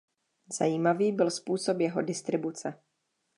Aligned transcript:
Zajímavý 0.57 1.11
byl 1.11 1.31
způsob 1.31 1.79
jeho 1.79 2.01
distribuce. 2.01 2.73